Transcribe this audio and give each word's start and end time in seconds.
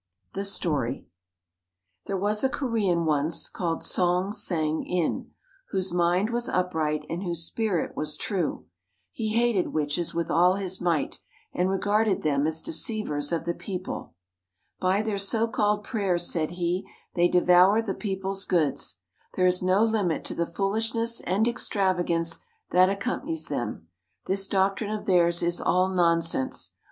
]The 0.33 0.43
Story 0.45 1.05
There 2.07 2.17
was 2.17 2.43
a 2.43 2.49
Korean 2.49 3.05
once, 3.05 3.47
called 3.47 3.83
Song 3.83 4.31
Sang 4.31 4.83
in, 4.83 5.29
whose 5.69 5.93
mind 5.93 6.31
was 6.31 6.49
upright 6.49 7.05
and 7.07 7.21
whose 7.21 7.43
spirit 7.43 7.95
was 7.95 8.17
true. 8.17 8.65
He 9.11 9.35
hated 9.35 9.73
witches 9.75 10.15
with 10.15 10.31
all 10.31 10.55
his 10.55 10.81
might, 10.81 11.19
and 11.53 11.69
regarded 11.69 12.23
them 12.23 12.47
as 12.47 12.63
deceivers 12.63 13.31
of 13.31 13.45
the 13.45 13.53
people. 13.53 14.15
"By 14.79 15.03
their 15.03 15.19
so 15.19 15.47
called 15.47 15.83
prayers," 15.83 16.31
said 16.31 16.49
he, 16.53 16.83
"they 17.13 17.27
devour 17.27 17.79
the 17.83 17.93
people's 17.93 18.43
goods. 18.43 18.95
There 19.35 19.45
is 19.45 19.61
no 19.61 19.83
limit 19.83 20.23
to 20.25 20.33
the 20.33 20.47
foolishness 20.47 21.19
and 21.27 21.47
extravagance 21.47 22.39
that 22.71 22.89
accompanies 22.89 23.49
them. 23.49 23.87
This 24.25 24.47
doctrine 24.47 24.89
of 24.89 25.05
theirs 25.05 25.43
is 25.43 25.61
all 25.61 25.89
nonsense. 25.89 26.73